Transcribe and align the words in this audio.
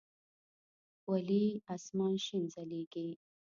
ولي 1.11 1.45
اسمان 1.75 2.13
شين 2.25 2.43
ځليږي؟ 2.53 3.07